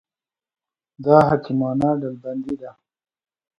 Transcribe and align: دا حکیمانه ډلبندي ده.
دا 1.03 1.17
حکیمانه 1.29 1.89
ډلبندي 2.01 2.55
ده. 2.61 2.71